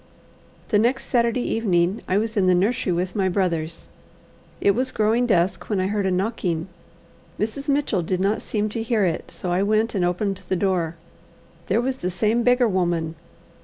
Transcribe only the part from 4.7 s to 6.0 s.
was growing dusk, when I